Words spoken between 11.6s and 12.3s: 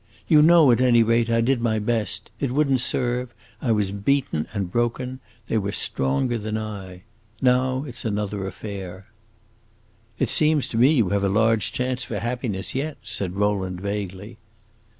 chance for